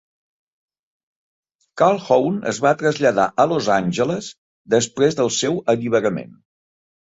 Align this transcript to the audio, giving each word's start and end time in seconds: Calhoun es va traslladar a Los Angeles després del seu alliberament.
Calhoun 1.81 2.39
es 2.53 2.61
va 2.67 2.73
traslladar 2.81 3.27
a 3.45 3.47
Los 3.53 3.71
Angeles 3.77 4.33
després 4.77 5.21
del 5.23 5.33
seu 5.39 5.63
alliberament. 5.77 6.37